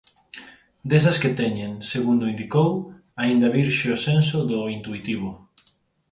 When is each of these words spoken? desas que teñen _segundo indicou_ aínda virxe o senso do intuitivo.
desas 0.89 1.17
que 1.21 1.35
teñen 1.39 1.71
_segundo 1.91 2.29
indicou_ 2.33 2.69
aínda 3.23 3.53
virxe 3.57 3.87
o 3.95 4.01
senso 4.07 4.37
do 4.49 4.59
intuitivo. 4.77 5.29